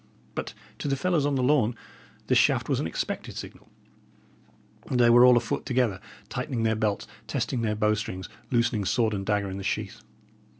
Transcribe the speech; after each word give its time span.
But 0.33 0.55
to 0.79 0.87
the 0.87 0.95
fellows 0.95 1.27
on 1.27 1.35
the 1.35 1.43
lawn, 1.43 1.75
this 2.25 2.39
shaft 2.39 2.67
was 2.67 2.79
an 2.79 2.87
expected 2.87 3.37
signal. 3.37 3.69
They 4.89 5.11
were 5.11 5.23
all 5.23 5.37
afoot 5.37 5.63
together, 5.63 5.99
tightening 6.27 6.63
their 6.63 6.73
belts, 6.75 7.05
testing 7.27 7.61
their 7.61 7.75
bow 7.75 7.93
strings, 7.93 8.27
loosening 8.49 8.83
sword 8.83 9.13
and 9.13 9.23
dagger 9.23 9.51
in 9.51 9.57
the 9.57 9.63
sheath. 9.63 10.01